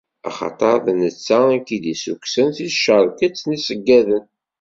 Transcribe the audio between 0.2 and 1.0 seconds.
Axaṭer d